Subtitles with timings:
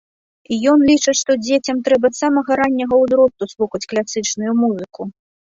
[0.71, 5.01] Ён лічыць, што дзецям трэба з самага ранняга ўзросту слухаць класічную музыку.